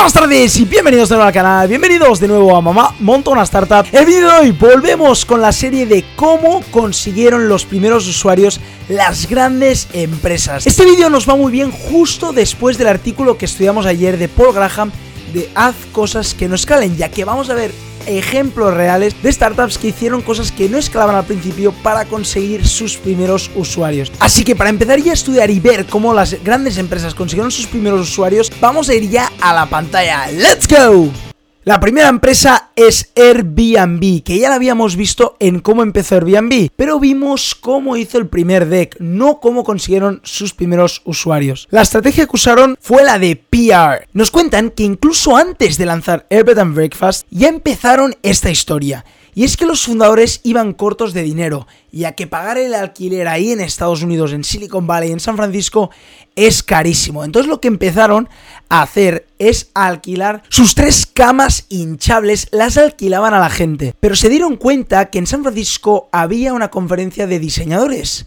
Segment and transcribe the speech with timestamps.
[0.00, 3.42] Buenas tardes y bienvenidos de nuevo al canal, bienvenidos de nuevo a Mamá Monta una
[3.42, 3.84] Startup.
[3.92, 9.28] El vídeo de hoy volvemos con la serie de cómo consiguieron los primeros usuarios las
[9.28, 10.66] grandes empresas.
[10.66, 14.54] Este vídeo nos va muy bien justo después del artículo que estudiamos ayer de Paul
[14.54, 14.90] Graham
[15.34, 17.70] de haz cosas que no escalen Ya que vamos a ver
[18.06, 22.96] ejemplos reales de startups que hicieron cosas que no escalaban al principio para conseguir sus
[22.96, 24.12] primeros usuarios.
[24.18, 27.66] Así que para empezar ya a estudiar y ver cómo las grandes empresas consiguieron sus
[27.66, 30.30] primeros usuarios, vamos a ir ya a la pantalla.
[30.30, 31.29] ¡Let's go!
[31.62, 36.98] La primera empresa es Airbnb, que ya la habíamos visto en cómo empezó Airbnb, pero
[36.98, 41.68] vimos cómo hizo el primer deck, no cómo consiguieron sus primeros usuarios.
[41.70, 44.08] La estrategia que usaron fue la de PR.
[44.14, 49.04] Nos cuentan que incluso antes de lanzar Airbnb and Breakfast ya empezaron esta historia.
[49.34, 53.52] Y es que los fundadores iban cortos de dinero, ya que pagar el alquiler ahí
[53.52, 55.90] en Estados Unidos, en Silicon Valley, en San Francisco,
[56.36, 57.24] es carísimo.
[57.24, 58.28] Entonces lo que empezaron
[58.68, 63.94] a hacer es alquilar sus tres camas hinchables, las alquilaban a la gente.
[64.00, 68.26] Pero se dieron cuenta que en San Francisco había una conferencia de diseñadores.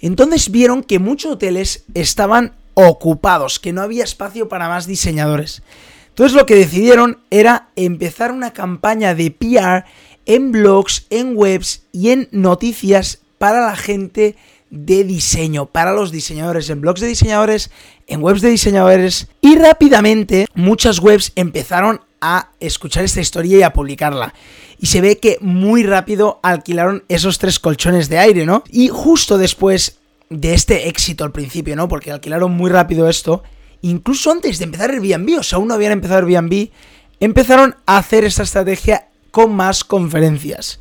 [0.00, 5.62] Entonces vieron que muchos hoteles estaban ocupados, que no había espacio para más diseñadores.
[6.08, 9.84] Entonces lo que decidieron era empezar una campaña de PR
[10.26, 14.36] en blogs, en webs y en noticias para la gente
[14.70, 17.70] de diseño, para los diseñadores, en blogs de diseñadores,
[18.06, 19.28] en webs de diseñadores.
[19.40, 24.34] Y rápidamente muchas webs empezaron a escuchar esta historia y a publicarla.
[24.78, 28.64] Y se ve que muy rápido alquilaron esos tres colchones de aire, ¿no?
[28.70, 29.98] Y justo después
[30.30, 31.86] de este éxito al principio, ¿no?
[31.86, 33.42] Porque alquilaron muy rápido esto,
[33.82, 36.70] incluso antes de empezar Airbnb, o sea, aún no habían empezado Airbnb,
[37.20, 40.78] empezaron a hacer esta estrategia con más conferencias.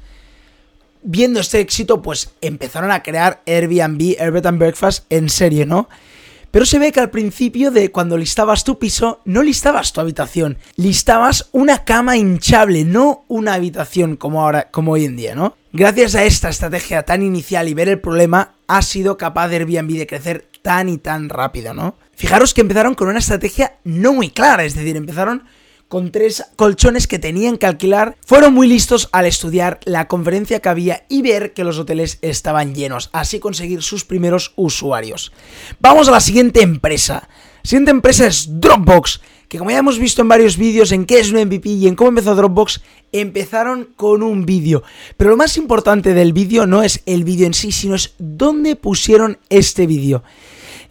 [1.02, 5.90] Viendo este éxito, pues empezaron a crear Airbnb, Airbnb and Breakfast en serie, ¿no?
[6.52, 10.60] Pero se ve que al principio de cuando listabas tu piso, no listabas tu habitación,
[10.76, 15.58] listabas una cama hinchable, no una habitación como ahora, como hoy en día, ¿no?
[15.72, 19.98] Gracias a esta estrategia tan inicial y ver el problema, ha sido capaz de Airbnb
[19.98, 21.96] de crecer tan y tan rápido, ¿no?
[22.16, 25.46] Fijaros que empezaron con una estrategia no muy clara, es decir, empezaron
[25.94, 30.70] con tres colchones que tenían que alquilar, fueron muy listos al estudiar la conferencia que
[30.70, 35.32] había y ver que los hoteles estaban llenos, así conseguir sus primeros usuarios.
[35.80, 37.30] Vamos a la siguiente empresa.
[37.62, 41.32] Siguiente empresa es Dropbox, que como ya hemos visto en varios vídeos en qué es
[41.32, 42.82] un MVP y en cómo empezó Dropbox,
[43.12, 44.82] empezaron con un vídeo.
[45.16, 48.76] Pero lo más importante del vídeo no es el vídeo en sí, sino es dónde
[48.76, 50.24] pusieron este vídeo.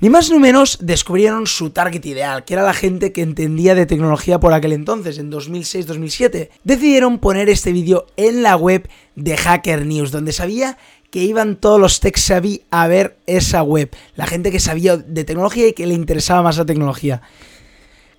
[0.03, 3.87] Ni más ni menos descubrieron su target ideal, que era la gente que entendía de
[3.87, 6.49] tecnología por aquel entonces, en 2006-2007.
[6.65, 10.77] Decidieron poner este vídeo en la web de Hacker News, donde sabía
[11.13, 15.23] que iban todos los tech savvy a ver esa web, la gente que sabía de
[15.23, 17.23] tecnología y que le interesaba más la tecnología.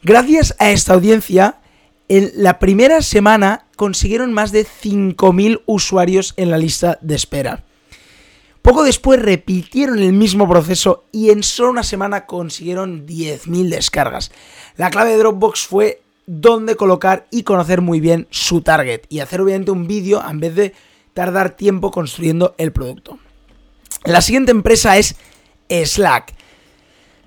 [0.04, 1.58] Gracias a esta audiencia,
[2.08, 7.66] en la primera semana consiguieron más de 5.000 usuarios en la lista de espera.
[8.64, 14.32] Poco después repitieron el mismo proceso y en solo una semana consiguieron 10.000 descargas.
[14.78, 19.42] La clave de Dropbox fue dónde colocar y conocer muy bien su target y hacer
[19.42, 20.74] obviamente un vídeo en vez de
[21.14, 23.20] tardar tiempo construyendo el producto.
[24.06, 25.18] La siguiente empresa es
[25.70, 26.34] Slack.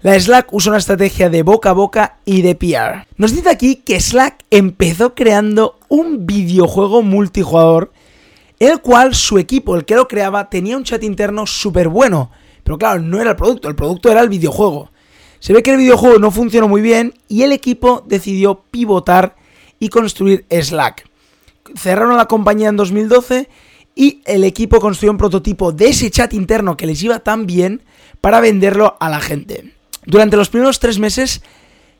[0.01, 3.07] La Slack usa una estrategia de boca a boca y de PR.
[3.19, 7.93] Nos dice aquí que Slack empezó creando un videojuego multijugador
[8.59, 12.31] el cual su equipo, el que lo creaba, tenía un chat interno súper bueno.
[12.65, 14.91] Pero claro, no era el producto, el producto era el videojuego.
[15.39, 19.37] Se ve que el videojuego no funcionó muy bien y el equipo decidió pivotar
[19.79, 21.09] y construir Slack.
[21.77, 23.49] Cerraron la compañía en 2012
[23.95, 27.83] y el equipo construyó un prototipo de ese chat interno que les iba tan bien
[28.21, 29.73] para venderlo a la gente.
[30.05, 31.43] Durante los primeros tres meses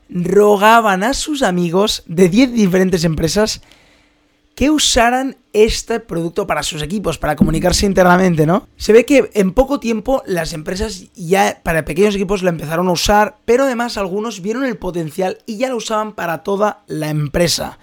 [0.09, 3.61] rogaban a sus amigos de 10 diferentes empresas
[4.57, 8.67] que usaran este producto para sus equipos, para comunicarse internamente, ¿no?
[8.75, 12.93] Se ve que en poco tiempo las empresas ya para pequeños equipos la empezaron a
[12.93, 17.77] usar, pero además algunos vieron el potencial y ya lo usaban para toda la empresa.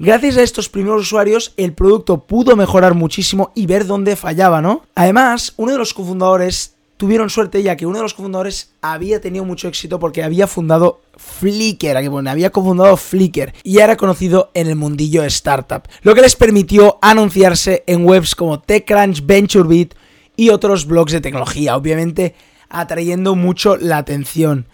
[0.00, 4.82] Gracias a estos primeros usuarios, el producto pudo mejorar muchísimo y ver dónde fallaba, ¿no?
[4.96, 9.46] Además, uno de los cofundadores tuvieron suerte ya que uno de los cofundadores había tenido
[9.46, 14.76] mucho éxito porque había fundado Flickr, bueno, había cofundado Flickr y era conocido en el
[14.76, 19.94] mundillo startup, lo que les permitió anunciarse en webs como TechCrunch, VentureBeat
[20.36, 22.34] y otros blogs de tecnología, obviamente
[22.68, 24.66] atrayendo mucho la atención.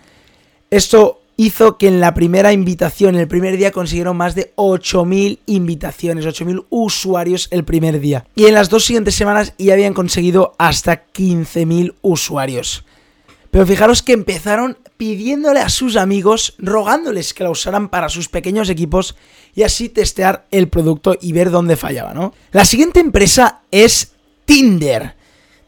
[0.69, 6.25] Esto hizo que en la primera invitación, el primer día, consiguieron más de 8.000 invitaciones,
[6.25, 8.27] 8.000 usuarios el primer día.
[8.35, 12.85] Y en las dos siguientes semanas ya habían conseguido hasta 15.000 usuarios.
[13.51, 18.69] Pero fijaros que empezaron pidiéndole a sus amigos, rogándoles que la usaran para sus pequeños
[18.69, 19.17] equipos
[19.55, 22.35] y así testear el producto y ver dónde fallaba, ¿no?
[22.53, 24.13] La siguiente empresa es
[24.45, 25.16] Tinder.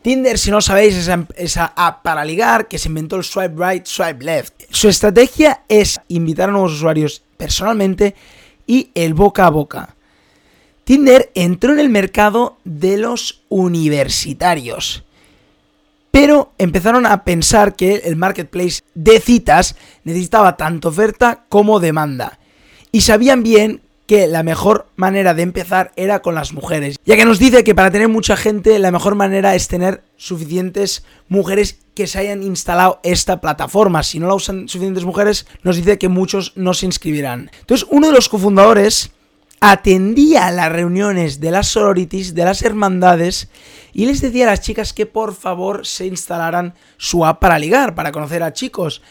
[0.02, 3.84] Tinder, si no sabéis, es esa app para ligar que se inventó el swipe right,
[3.84, 4.62] swipe left.
[4.70, 8.14] Su estrategia es invitar a nuevos usuarios personalmente
[8.66, 9.96] y el boca a boca.
[10.84, 15.04] Tinder entró en el mercado de los universitarios.
[16.10, 22.38] Pero empezaron a pensar que el marketplace de citas necesitaba tanto oferta como demanda.
[22.92, 26.96] Y sabían bien que la mejor manera de empezar era con las mujeres.
[27.04, 31.04] Ya que nos dice que para tener mucha gente la mejor manera es tener suficientes
[31.28, 34.02] mujeres que se hayan instalado esta plataforma.
[34.02, 37.50] Si no la usan suficientes mujeres, nos dice que muchos no se inscribirán.
[37.60, 39.10] Entonces, uno de los cofundadores
[39.60, 43.50] atendía las reuniones de las sororities, de las hermandades,
[43.92, 47.94] y les decía a las chicas que por favor se instalaran su app para ligar,
[47.94, 49.02] para conocer a chicos.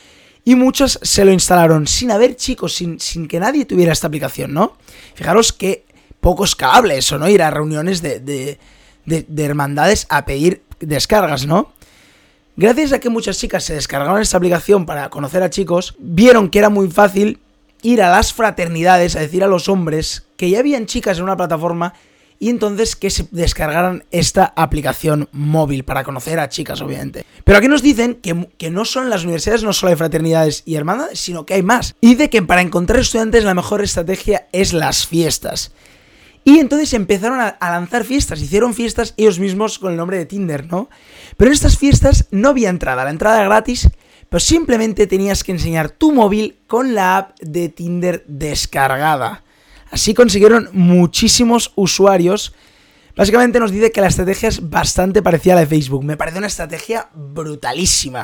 [0.47, 4.53] Y muchas se lo instalaron sin haber chicos, sin, sin que nadie tuviera esta aplicación,
[4.53, 4.77] ¿no?
[5.13, 5.83] Fijaros que
[6.21, 7.27] poco escalable eso, ¿no?
[7.27, 8.57] Ir a reuniones de, de,
[9.05, 11.73] de, hermandades a pedir descargas, ¿no?
[12.55, 16.59] Gracias a que muchas chicas se descargaron esta aplicación para conocer a chicos, vieron que
[16.59, 17.41] era muy fácil
[17.81, 21.35] ir a las fraternidades a decir a los hombres que ya habían chicas en una
[21.35, 21.93] plataforma
[22.39, 27.25] y entonces que se descargaran esta aplicación móvil para conocer a chicas, obviamente.
[27.43, 30.75] Pero aquí nos dicen que, que, no son las universidades, no solo hay fraternidades y
[30.75, 31.95] hermandades, sino que hay más.
[32.01, 35.71] Y de que para encontrar estudiantes la mejor estrategia es las fiestas.
[36.47, 40.65] Y entonces empezaron a, lanzar fiestas, hicieron fiestas ellos mismos con el nombre de Tinder,
[40.71, 40.89] ¿no?
[41.35, 43.89] Pero en estas fiestas no había entrada, la entrada era gratis,
[44.29, 49.43] pero simplemente tenías que enseñar tu móvil con la app de Tinder descargada.
[49.91, 52.53] Así consiguieron muchísimos usuarios.
[53.15, 56.03] Básicamente nos dice que la estrategia es bastante parecida a la de Facebook.
[56.03, 58.23] Me parece una estrategia brutalísima.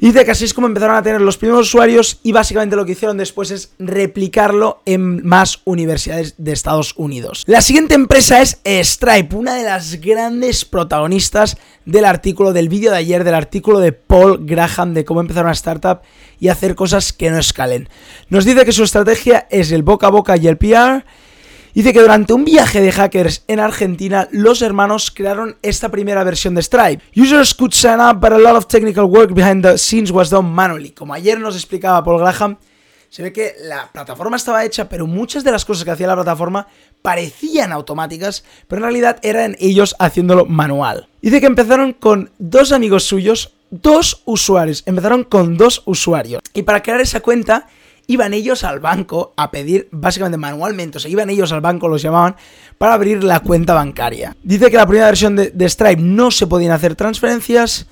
[0.00, 2.92] Dice que así es como empezaron a tener los primeros usuarios y básicamente lo que
[2.92, 7.42] hicieron después es replicarlo en más universidades de Estados Unidos.
[7.46, 12.98] La siguiente empresa es Stripe, una de las grandes protagonistas del artículo del vídeo de
[12.98, 16.02] ayer, del artículo de Paul Graham de cómo empezar una startup
[16.38, 17.88] y hacer cosas que no escalen.
[18.28, 21.04] Nos dice que su estrategia es el boca a boca y el PR
[21.78, 26.56] Dice que durante un viaje de hackers en Argentina, los hermanos crearon esta primera versión
[26.56, 27.04] de Stripe.
[27.14, 30.48] Users could sign up, but a lot of technical work behind the scenes was done
[30.48, 30.90] manually.
[30.90, 32.58] Como ayer nos explicaba Paul Graham,
[33.10, 36.16] se ve que la plataforma estaba hecha, pero muchas de las cosas que hacía la
[36.16, 36.66] plataforma
[37.00, 41.06] parecían automáticas, pero en realidad eran ellos haciéndolo manual.
[41.22, 46.42] Dice que empezaron con dos amigos suyos, dos usuarios, empezaron con dos usuarios.
[46.54, 47.68] Y para crear esa cuenta
[48.08, 52.02] iban ellos al banco a pedir, básicamente manualmente, o sea, iban ellos al banco, los
[52.02, 52.36] llamaban,
[52.78, 54.34] para abrir la cuenta bancaria.
[54.42, 57.86] Dice que la primera versión de, Stripe no se podían hacer transferencias.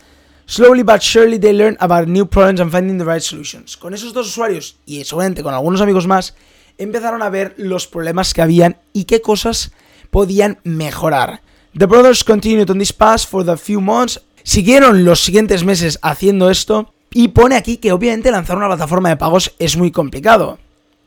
[0.46, 3.76] Slowly but surely they learn about new problems and finding the right solutions.
[3.76, 6.34] Con esos dos usuarios y seguramente con algunos amigos más,
[6.78, 9.72] empezaron a ver los problemas que habían y qué cosas
[10.10, 11.42] podían mejorar.
[11.76, 14.22] The brothers continued on this path for the few months.
[14.44, 19.16] Siguieron los siguientes meses haciendo esto y pone aquí que obviamente lanzar una plataforma de
[19.16, 20.58] pagos es muy complicado.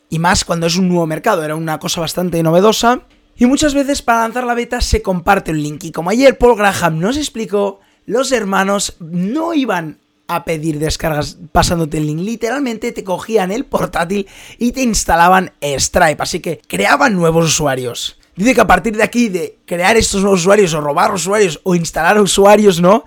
[0.10, 3.02] Y más cuando es un nuevo mercado, era una cosa bastante novedosa.
[3.38, 5.84] Y muchas veces para lanzar la beta se comparte un link.
[5.84, 12.00] Y como ayer Paul Graham nos explicó, los hermanos no iban a pedir descargas pasándote
[12.00, 12.22] el link.
[12.22, 14.28] Literalmente te cogían el portátil
[14.58, 16.24] y te instalaban Stripe.
[16.24, 18.18] Así que creaban nuevos usuarios.
[18.36, 21.76] Dice que a partir de aquí, de crear estos nuevos usuarios o robar usuarios o
[21.76, 23.04] instalar usuarios, ¿no?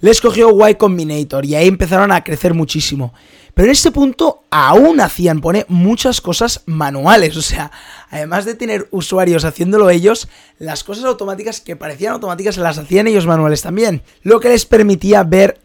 [0.00, 3.12] Les cogió Y Combinator y ahí empezaron a crecer muchísimo.
[3.54, 7.36] Pero en este punto aún hacían, pone muchas cosas manuales.
[7.36, 7.70] O sea,
[8.10, 10.28] además de tener usuarios haciéndolo ellos,
[10.58, 14.02] las cosas automáticas que parecían automáticas las hacían ellos manuales también.
[14.22, 15.60] Lo que les permitía ver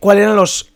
[0.00, 0.72] cuáles eran los,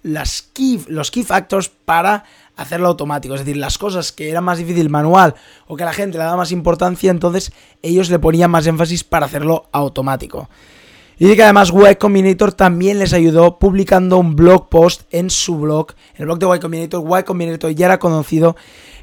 [0.52, 2.24] key, los key factors para
[2.56, 3.34] hacerlo automático.
[3.34, 5.34] Es decir, las cosas que era más difícil manual
[5.66, 9.26] o que la gente le daba más importancia, entonces ellos le ponían más énfasis para
[9.26, 10.48] hacerlo automático.
[11.22, 15.92] Dice que además Y Combinator también les ayudó publicando un blog post en su blog,
[16.16, 17.20] el blog de Y Combinator.
[17.20, 18.56] Y Combinator ya era conocido.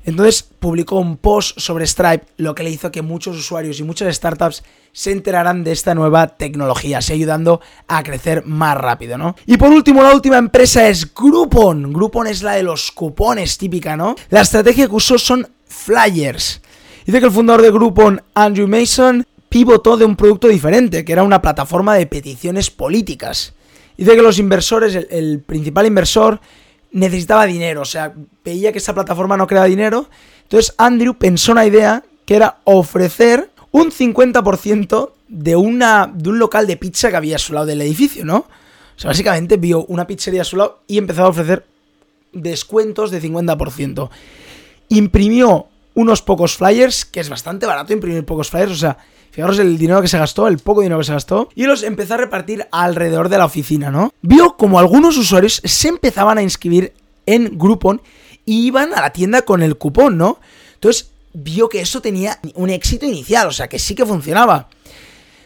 [0.03, 4.13] Entonces publicó un post sobre Stripe, lo que le hizo que muchos usuarios y muchas
[4.13, 9.37] startups se enteraran de esta nueva tecnología, así ayudando a crecer más rápido, ¿no?
[9.45, 11.93] Y por último, la última empresa es Groupon.
[11.93, 14.15] Groupon es la de los cupones típica, ¿no?
[14.29, 16.59] La estrategia que usó son flyers.
[17.05, 21.23] Dice que el fundador de Groupon, Andrew Mason, pivotó de un producto diferente, que era
[21.23, 23.53] una plataforma de peticiones políticas.
[23.97, 26.39] Dice que los inversores, el, principal inversor,
[26.91, 28.13] necesitaba dinero, o sea,
[28.45, 30.09] veía que esa plataforma no creaba dinero.
[30.43, 36.65] Entonces Andrew pensó una idea que era ofrecer un 50% de, una, de un local
[36.65, 38.37] de pizza que había a su lado del edificio, ¿no?
[38.37, 41.65] O sea, básicamente vio una pizzería a su lado y empezó a ofrecer
[42.33, 44.09] descuentos de 50%.
[44.89, 48.97] Imprimió unos pocos flyers, que es bastante barato imprimir pocos flyers, o sea,
[49.39, 52.15] fijaros el dinero que se gastó, el poco dinero que se gastó, y los empezó
[52.15, 54.13] a repartir alrededor de la oficina, ¿no?
[54.21, 56.91] Vio como algunos usuarios se empezaban a inscribir
[57.25, 58.01] en Groupon
[58.45, 60.41] y iban a la tienda con el cupón, ¿no?
[60.73, 64.67] Entonces vio que eso tenía un éxito inicial, o sea, que sí que funcionaba.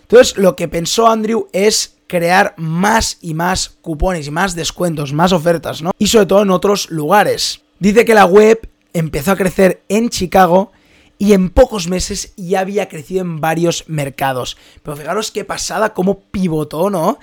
[0.01, 5.33] Entonces lo que pensó Andrew es crear más y más cupones y más descuentos, más
[5.33, 5.91] ofertas, ¿no?
[5.99, 7.61] Y sobre todo en otros lugares.
[7.77, 10.71] Dice que la web empezó a crecer en Chicago
[11.17, 14.57] y en pocos meses ya había crecido en varios mercados.
[14.81, 17.19] Pero fijaros qué pasada, cómo pivotó, ¿no?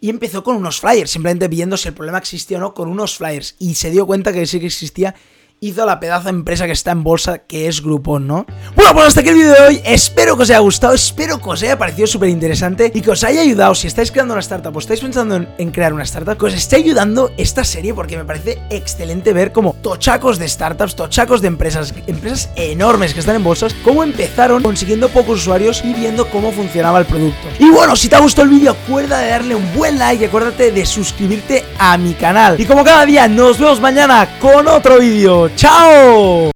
[0.00, 3.16] Y empezó con unos flyers, simplemente viendo si el problema existía o no, con unos
[3.16, 3.56] flyers.
[3.58, 5.14] Y se dio cuenta que sí que existía
[5.62, 8.46] hizo la pedazo empresa que está en bolsa, que es Groupon, ¿no?
[8.74, 9.82] Bueno, pues hasta aquí el vídeo de hoy.
[9.84, 13.22] Espero que os haya gustado, espero que os haya parecido súper interesante y que os
[13.24, 13.74] haya ayudado.
[13.74, 16.76] Si estáis creando una startup o estáis pensando en, crear una startup, que os esté
[16.76, 21.92] ayudando esta serie porque me parece excelente ver cómo tochacos de startups, tochacos de empresas,
[22.06, 27.00] empresas enormes que están en bolsas, cómo empezaron consiguiendo pocos usuarios y viendo cómo funcionaba
[27.00, 27.48] el producto.
[27.58, 30.26] Y bueno, si te ha gustado el vídeo, acuerda de darle un buen like y
[30.26, 32.58] acuérdate de suscribirte a mi canal.
[32.58, 35.49] Y como cada día, nos vemos mañana con otro vídeo.
[35.56, 36.40] ¡Chao!